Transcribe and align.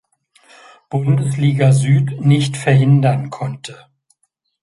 Bundesliga 0.89 1.71
Süd 1.73 2.21
nicht 2.21 2.57
verhindern 2.57 3.29
konnte. 3.29 3.85